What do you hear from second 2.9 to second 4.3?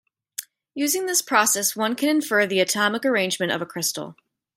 arrangement of a crystal.